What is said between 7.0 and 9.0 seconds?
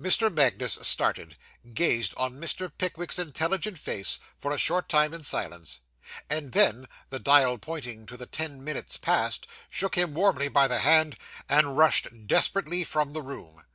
(the dial pointing to the ten minutes